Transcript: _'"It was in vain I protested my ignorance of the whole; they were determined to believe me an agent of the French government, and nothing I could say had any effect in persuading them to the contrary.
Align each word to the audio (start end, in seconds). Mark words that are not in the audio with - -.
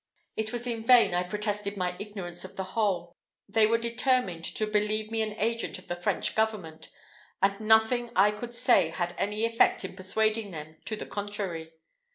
_'"It 0.35 0.51
was 0.51 0.65
in 0.65 0.83
vain 0.83 1.13
I 1.13 1.21
protested 1.21 1.77
my 1.77 1.95
ignorance 1.99 2.43
of 2.43 2.55
the 2.55 2.63
whole; 2.73 3.15
they 3.47 3.67
were 3.67 3.77
determined 3.77 4.43
to 4.55 4.65
believe 4.65 5.11
me 5.11 5.21
an 5.21 5.33
agent 5.37 5.77
of 5.77 5.87
the 5.89 5.95
French 5.95 6.33
government, 6.33 6.89
and 7.39 7.59
nothing 7.61 8.09
I 8.15 8.31
could 8.31 8.55
say 8.55 8.89
had 8.89 9.13
any 9.19 9.45
effect 9.45 9.85
in 9.85 9.95
persuading 9.95 10.49
them 10.49 10.77
to 10.85 10.95
the 10.95 11.05
contrary. 11.05 11.73